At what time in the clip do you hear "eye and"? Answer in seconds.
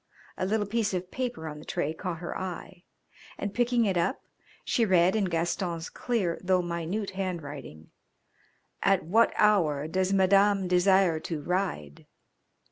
2.35-3.53